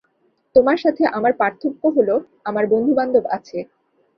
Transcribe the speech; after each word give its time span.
তোমার 0.55 0.77
সাথে 0.77 1.03
আমার 1.07 1.33
পার্থক্য 1.33 1.81
হলো, 1.97 2.15
আমার 2.45 2.65
বন্ধু-বান্ধব 2.67 3.23
আছে। 3.37 3.57